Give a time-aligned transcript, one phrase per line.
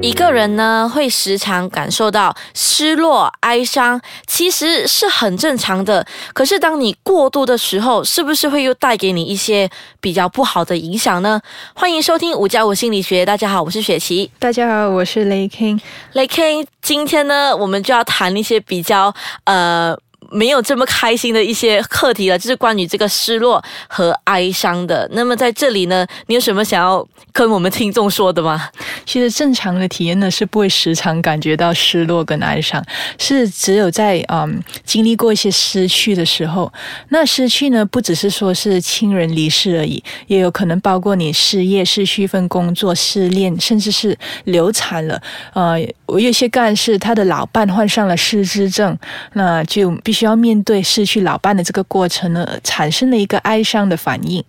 [0.00, 6.06] 一个人呢，会时常感受到失落、哀伤，其实是很正常的。
[6.32, 9.68] 可是当你过度的时候，是不是会又带给你一些
[10.00, 11.40] 比较不好的影响呢？
[11.74, 13.26] 欢迎收听五加五心理学。
[13.26, 14.30] 大家好，我是雪琪。
[14.38, 15.80] 大家好，我是雷 king。
[16.12, 19.12] 雷 king，今天呢，我们就要谈一些比较
[19.44, 19.98] 呃。
[20.30, 25.08] 没有这么开心的一些课题了，就是关于这个失落和哀伤的。
[25.12, 28.68] 那么在这里呢，你有什么想要跟我们听众说的吗？
[29.06, 32.84] 其实正常的体验呢，是不会时常感觉到失落跟哀伤，
[33.18, 36.70] 是只有在嗯经历过一些失去的时候。
[37.08, 45.18] 那失去呢，不只是说是亲人离世而已，也有可能包括你失业、失去一份工作、失恋，甚至是流产了。
[45.54, 48.94] 呃，我有些干事，他的老伴患上了失智症，
[49.32, 50.17] 那就必须。
[50.18, 54.42] 需要面对失去老伴的这个过程呢，产生了一个哀伤的反应。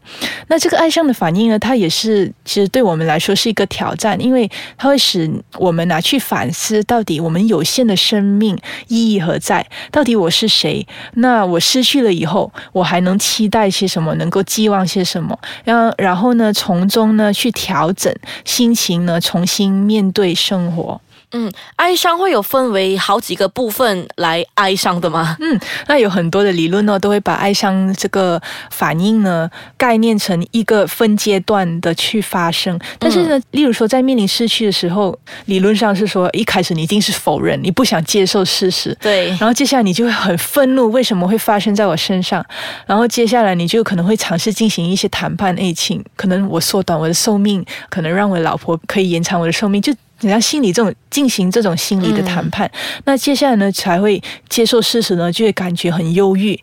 [0.48, 9.64] 那这个哀伤的反应呢，它也是其实对我们来说是一个挑战，因为它会使我们拿去反思，到底我们有限的生命意义何在？
[9.92, 10.88] 到底我是谁？
[11.14, 14.16] 那我失去了以后，我还能期待些什么？
[14.16, 15.38] 能够寄望些什么？
[15.64, 18.11] 然然后呢，从中呢去调整
[18.44, 21.00] 心情呢，重新面对生活。
[21.31, 25.38] 嗯，哀伤会有分为好几个部分来哀伤的吗？
[25.39, 32.80] 嗯，那有很多的理论呢，都会把哀伤这个反应呢概念成一个分阶段的去发生。
[32.97, 42.43] 但是呢，例如说在面临失去的时候，理论上是说一开始你一定是否认，你不想接受事实，对，然后接下来你就会很愤怒，为什么会发生在我身上？
[42.88, 49.93] 然后接下来你就可能会尝试进行一些谈判，爱情可能我缩短我的寿命，可能让我老婆可以延长我的寿命，就。
[50.22, 52.70] 你要心理这种进行这种心理的谈判，
[53.06, 56.59] 那接下来呢才会接受事实呢，就会感觉很忧郁。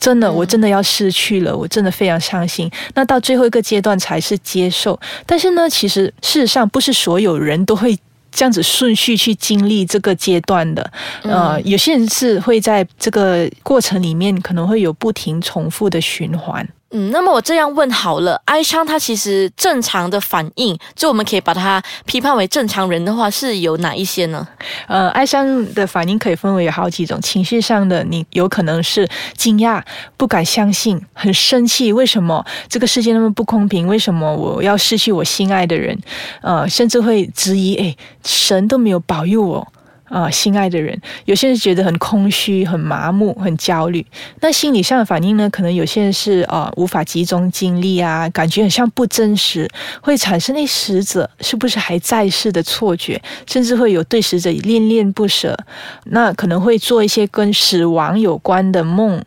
[0.00, 2.70] 真的，我真的要失去了，我真的非常伤心。
[2.94, 4.98] 那到最后一个阶段才是接受。
[5.26, 7.98] 但是呢，其实事实上不是所有人都会
[8.30, 10.88] 这样子顺序去经历这个阶段的。
[11.22, 16.66] 呃，有些人是会在这个过程里面可能会有不停重复的循环。
[16.90, 24.48] 嗯，那么我这样问好了，哀伤它其实正常的反应，就我们可以把它批判为正常人的话，是有哪一些呢？
[24.86, 29.06] 呃，哀伤的反应可以分为有好几种，情绪上的你有可能是
[29.36, 29.82] 惊讶、
[30.16, 33.86] 不敢相信、很生气，为什么这个世界那么不公平？
[33.86, 35.98] 为什么我要失去我心爱的人？
[36.40, 37.94] 呃，甚至会质疑，哎，
[38.24, 39.68] 神都没有保佑我。
[40.08, 44.04] 啊，心爱的人，有些人觉得很空虚、很麻木、很焦虑。
[44.40, 45.48] 那心理上的反应呢？
[45.50, 49.68] 可能有些人是啊，无法集中精力啊，感觉很像不真实，
[50.00, 55.56] 会产生那死者是不是还在世的错觉，甚至会有对死者恋恋不舍。
[56.04, 59.22] 那可能会做一些跟死亡有关的梦。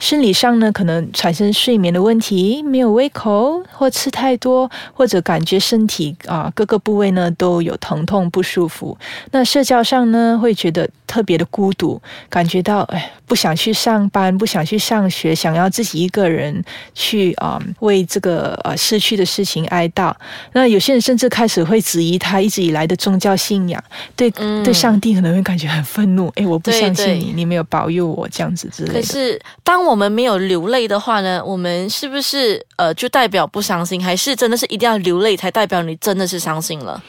[0.00, 8.96] 生理上呢，可能产生睡眠的问题，没有胃口，或吃太多，或者感觉身体啊各个部位呢都有疼痛不舒服。
[9.30, 20.12] 那社交上呢，会觉得特别的孤独，感觉到哎不想去上班，不想去上学，想要自己一个人去啊为这个呃失去的事情哀悼。
[20.54, 23.82] 那有些人甚至开始会质疑他一直以来的宗教信仰，
[24.16, 28.94] 对对上帝可能会感觉很愤怒，哎我不相信你，你没有保佑我这样子之类的。
[28.94, 31.42] 可是当我我们没有流泪的话呢？
[31.44, 34.02] 我们是不是呃就代表不伤心？
[34.02, 37.02] 还是真的是一定要流泪才代表你真的是伤心了？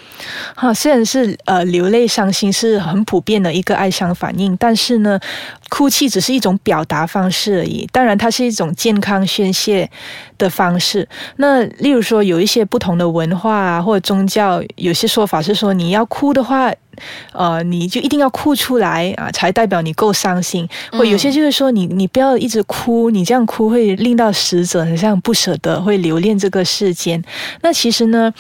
[0.56, 5.20] 哈，虽然是呃流泪伤心是很普遍的一个哀伤反应，但是呢，
[5.70, 7.88] 哭泣只是一种表达方式而已。
[7.92, 9.90] 当然，它是一种健康宣泄
[10.40, 11.08] 的方式。
[11.36, 16.74] 那例如说，有一些不同的文化啊，或者宗教，有些说法是说，你要哭的话。
[17.34, 20.68] 呃，你就一定要哭出来啊，才代表你够伤心。
[20.92, 27.24] 或有些就是说，你你不要一直哭，你这样哭会令到死者很像不舍得，会留恋这个世间。
[27.62, 28.34] 那其实呢？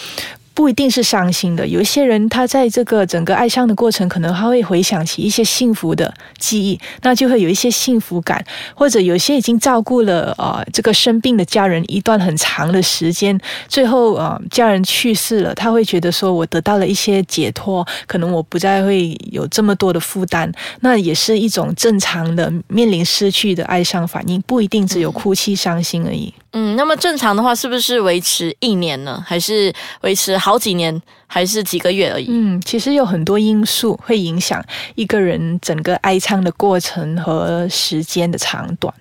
[0.53, 8.43] 不一定是伤心的，有一些人他在这个整个哀伤的过程，可能他会回想起一些幸福的记忆，那就会有一些幸福感，
[8.75, 26.33] 或者有些已经照顾了呃这个生病的家人一段很长的时间，最后呃家人去世了，他会觉得说我得到了一些解脱，可能我不再会有这么多的负担，那也是一种正常的面临失去的哀伤反应，不一定只有哭泣伤心而已。
[26.53, 29.23] 嗯，那么正常的话是不是维持一年呢？
[29.25, 31.01] 还是维持好几年？
[31.33, 32.25] 还是几个月而已？
[32.29, 34.61] 嗯，其实有很多因素会影响
[34.95, 38.93] 一个人整个哀伤的过程和时间的长短。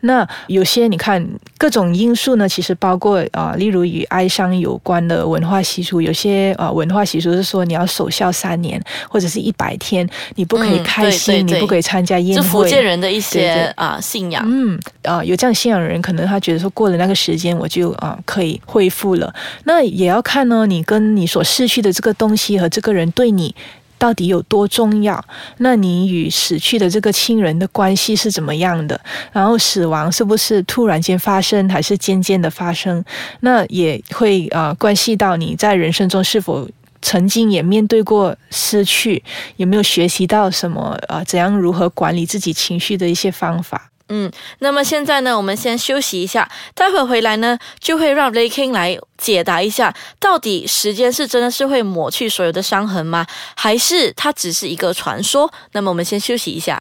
[0.00, 1.24] 那有些你看
[1.56, 12.42] 各种因素呢，其实包括啊、例如与哀伤有关的文化习俗，有些啊、文化习俗是说你要守孝三年或者是一百天，你不可以嗯开心，对对对你不可以参加宴会。
[12.42, 12.48] 这。
[12.48, 14.42] 福建人的一些对啊信仰。
[14.46, 19.32] 嗯啊、有这样信仰的人，可能他觉得说过了那个时间，我就啊、可以恢复了。
[19.62, 23.54] 那也要看呢，你跟你所失去的这个东西和这个人对你。
[24.00, 25.24] 到底有多重要？
[25.56, 29.00] 那你与死去的这个亲人的关系是怎么样的？
[29.32, 33.04] 然后死亡是不是突然间发生，还是渐渐的发生？
[33.40, 36.70] 那也会啊、呃关系到你在人生中是否
[37.02, 39.20] 曾经也面对过失去，
[39.56, 43.90] 有没有学习到什么啊、呃怎样如何管理自己情绪的一些方法？
[44.08, 53.26] 嗯，那么现在呢，我们先休息一下，待会回来呢，就会让 Ray King 来解答一下，到底时间是真的是会抹去所有的伤痕吗？
[53.56, 55.52] 还是它只是一个传说？
[55.72, 56.78] 那么我们先休息一下。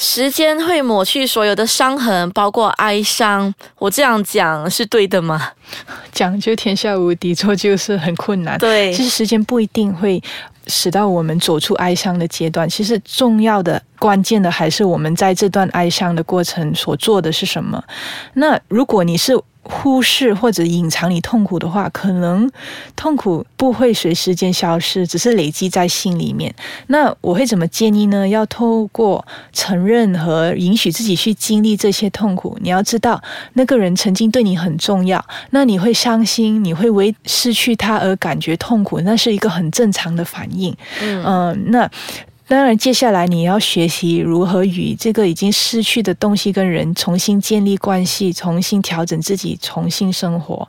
[0.00, 3.54] 时间会抹去所有的伤痕，包括哀伤。
[3.78, 5.50] 我这样讲是对的吗？
[6.10, 8.56] 讲就天下无敌，做就是很困难。
[8.58, 10.22] 对其实时间不一定会
[10.66, 17.82] 使到我们走出哀伤的阶段，其实重要的、关键的还是我们在这段哀伤的过程所做的是什么。
[18.34, 22.50] 那如果你是忽视或者隐藏你痛苦的话，可能
[22.96, 26.52] 痛苦不会随时间消失，只是累积在心里面。
[26.88, 28.28] 那我会怎么建议呢？
[28.28, 32.58] 要透过承认和允许自己去经历这些痛苦。
[32.60, 33.22] 你要知道，
[33.52, 40.76] 那个人曾经对你很重要，那你会伤心，你会为失去他而感觉痛苦，那是一个很正常的反应。
[41.00, 41.88] 嗯、那。
[42.48, 50.68] 当然，接下来你要学习如何与这个已经失去的东西跟人重新建立关系，重新调整自己，重新生活。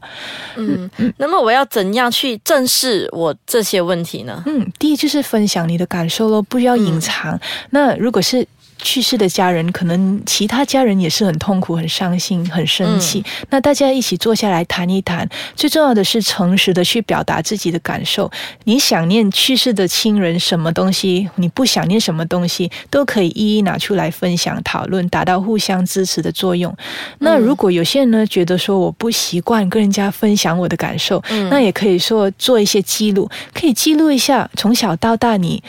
[0.55, 4.41] 嗯，那么我要怎样去正视我这些问题呢？
[4.45, 7.39] 嗯，第一就是分享你的感受咯，不要隐藏。
[7.71, 8.47] 那如果是
[8.83, 13.24] 去世的家人，可能其他家人也是很痛苦、很伤心、很生气。
[13.50, 18.30] 那大家一起坐下来谈一谈，最重要的是诚实的去表达自己的感受。
[18.65, 26.75] 你想念去世的亲人什么东西，你不想念什么东西，都可以一一拿出来分享讨论，达到互相支持的作用。
[27.19, 35.63] 那如果有些人呢觉得说我不习惯跟人家分享我的感受，嗯那也可以说做一些记录，可以记录一下从小到大你。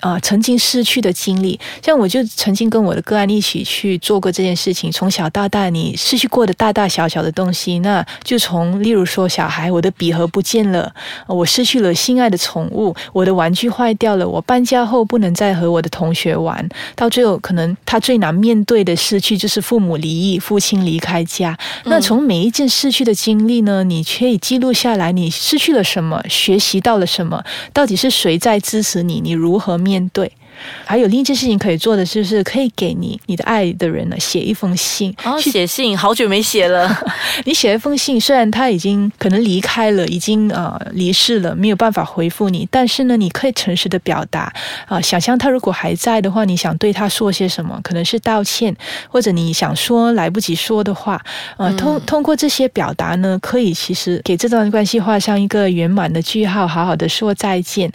[0.00, 4.90] 啊、曾经失去的经历，像我就曾经跟我的个案一起去做过这件事情。
[4.92, 10.92] 从小到大，你失去过的大大小小的东西，那就从例如说，小孩我的笔盒不见了，
[11.26, 21.58] 呃我失去了心爱的宠物，我的玩具坏掉了，我搬家后不能再和我的同学玩，到最后可能他最难面对的失去就是父母离异，父亲离开家。
[21.84, 27.42] 那从每一件失去的经历呢，你可以记录下来，你失去了什么，学习到了什么，
[27.72, 30.30] 到底是谁在支持你，你如何面对？
[30.84, 36.92] 还有另一件事情可以做的，就是可以给你你的爱的人呢写一封信，哦，写信，好久没写了。
[37.46, 44.52] 你写一封信，虽然他已经可能离开了，已经呃离世了，没有办法回复你，但是呢，你可以诚实的表达
[44.86, 47.78] 啊、想象他如果还在的话，你想对他说些什么？
[47.84, 48.76] 可能是道歉，
[49.08, 51.24] 或者你想说来不及说的话，
[51.56, 57.88] 呃，通通过这些表达呢，可以其实给这段关系画上一个圆满的句号，好好的说再见。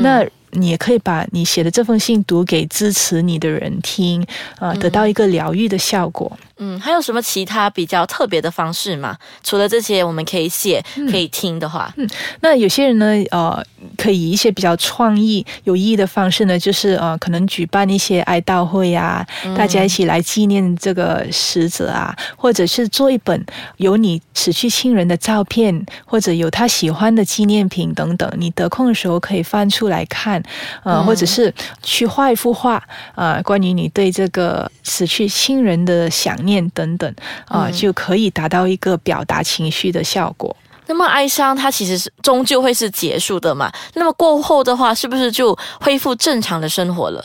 [0.00, 4.24] 那你也可以把你写的这封信读给支持你的人听，
[4.58, 6.30] 啊、得到一个疗愈的效果。
[6.55, 9.16] 嗯，还有什么其他比较特别的方式吗？
[9.42, 11.06] 除了这些，我们可以写、嗯。
[11.10, 12.08] 可以听的话，嗯
[12.40, 13.64] 那有些人呢，呃，
[13.96, 23.44] 可以以一些比较创意、有意义的方式呢，就是呃，可能举办一些哀悼会啊，大家一起来纪念这个死者啊，或者是做一本
[23.76, 30.42] 有你死去亲人的照片，或者有他喜欢的纪念品等等，你得空的时候可以翻出来看，
[30.82, 32.82] 呃，或者是去画一幅画，
[33.14, 37.14] 啊、关于你对这个死去亲人的想念等等，
[37.46, 40.56] 啊、就可以达到一个表达情绪的效果。
[40.86, 43.70] 那么哀伤它其实是终究会是结束的嘛？
[43.94, 47.22] 那么过后的话，是不是就恢复正常的生活了？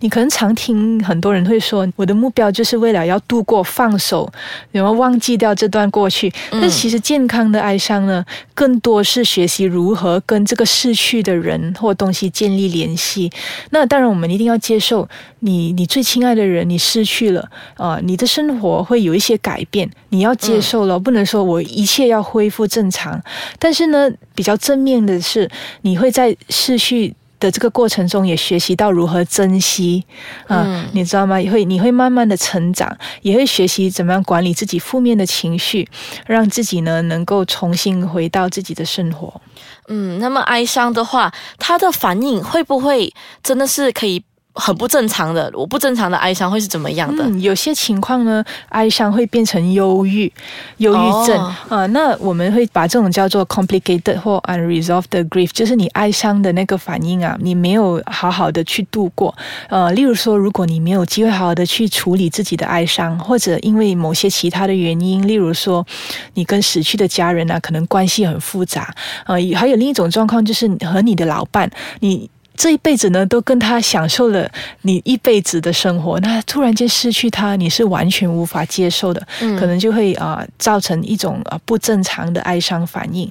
[0.00, 4.30] 你可能常听很多人会说，我的目标就是为了要度过放手，
[4.70, 6.32] 然后忘记掉这段过去。
[6.50, 8.24] 但其实健康的哀伤呢，
[8.54, 13.30] 更多是学习如何跟这个逝去的人或东西建立联系。
[13.70, 15.08] 那当然，我们一定要接受
[15.40, 23.20] 你你最亲爱的人你失去了啊、你的生活会有一些改变，你要接受了，不能说我一切要恢复正常。
[23.58, 25.50] 但是呢，比较正面的是，
[25.82, 27.14] 你会在逝去。
[27.40, 30.04] 的这个过程中，也学习到如何珍惜
[30.46, 31.40] 啊，嗯你知道吗？
[31.40, 35.88] 也会你会慢慢的成长，也会学习怎么样管理自己负面的情绪，
[36.26, 39.40] 让自己呢能够重新回到自己的生活。
[39.88, 44.22] 嗯，那么哀伤的话，它的反应会不会真的是可以
[44.58, 45.50] 很不正常的？
[45.54, 47.24] 我不正常的哀伤会是怎么样的？
[47.24, 50.30] 嗯，有些情况呢，哀伤会变成忧郁、
[50.78, 59.34] 忧郁症啊、哦那我们会把这种叫做 complicated 或 unresolved grief，就是你哀伤的那个反应啊，你没有好好的去度过。
[59.68, 65.86] 呃，例如说，如果你没有机会好好的去处理自己的哀伤，或者因为某些其他的原因，例如说
[66.34, 68.92] 你跟死去的家人啊，可能关系很复杂。
[69.26, 72.28] 呃，还有另一种状况就是和你的老伴，你。
[72.58, 74.50] 这一辈子呢，都跟他享受了
[74.82, 83.30] 你一辈子的生活，那突然间失去他，你是完全无法接受的，嗯可能就会啊、呃造成一种啊、呃不正常的哀伤反应。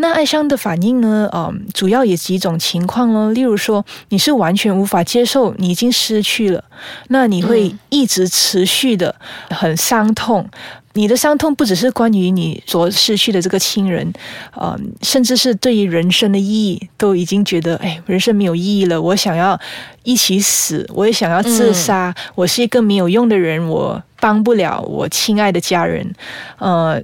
[0.00, 1.28] 那哀伤的反应呢？
[1.32, 3.30] 嗯、主要有几种情况咯。
[3.32, 6.64] 例如说，你是完全无法接受你已经失去了，
[7.08, 9.14] 那你会嗯一直持续的
[9.50, 10.48] 很伤痛。
[10.94, 14.12] 你的伤痛不只是关于你所失去的这个亲人，
[14.56, 19.00] 呃，甚至是对于人生的意义，都已经觉得，哎，人生没有意义了。
[19.00, 19.58] 我想要
[20.02, 22.12] 一起死，我也想要自杀。
[22.34, 26.12] 我是一个没有用的人，我帮不了我亲爱的家人。
[26.58, 27.00] 呃，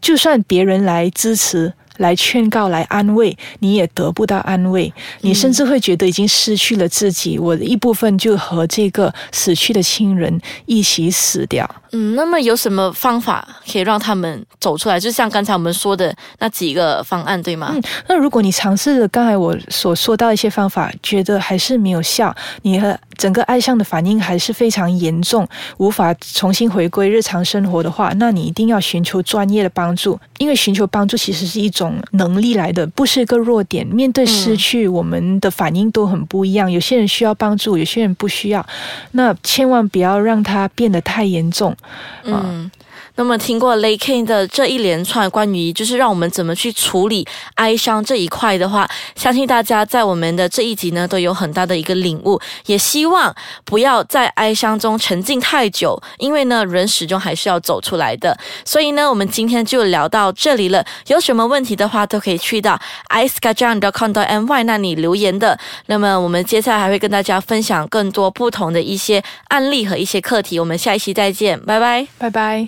[0.00, 1.72] 就算别人来支持。
[1.98, 11.68] 来劝告、来安慰，你也得不到安慰，你甚至会觉得已经失去了自己，我的一部分就和这个死去的亲人一起死掉。
[11.92, 14.98] 嗯，那么有什么方法可以让他们走出来？
[14.98, 17.70] 就像刚才我们说的那几个方案，对吗？
[17.72, 25.46] 嗯，那如果你尝试了刚才我所说到一些方法，觉得还是没有效，你和整个爱上的反应还是非常严重，
[25.78, 33.86] 无法重新回归日常生活的话，那你一定要寻求专业的帮助，因为寻求帮助其实是一种能力来的，不是一个弱点。
[33.86, 38.64] 面对失去，我们的反应都很不一样，有些人需要帮助，有些人不需要，
[39.12, 41.76] 那千万不要让它变得太严重。
[42.24, 42.70] 嗯。
[43.16, 58.36] 那么，听过 Lay King 的这一连串关于就是让我们怎么去处理哀伤这一块的话，相信大家在我们的这一集呢都有很大的一个领悟，也希望不要在哀伤中沉浸太久，因为呢人始终还是要走出来的。
[58.64, 60.84] 所以呢，我们今天就聊到这里了。
[61.08, 63.92] 有什么问题的话，都可以去到 i s k a j a n c o
[64.24, 65.58] m my 那里留言的。
[65.86, 70.60] 那么我们接下来还会跟大家分享更多不同的一些案例和一些课题。
[70.60, 72.06] 我们下一期再见，拜拜。
[72.18, 72.64] 拜拜。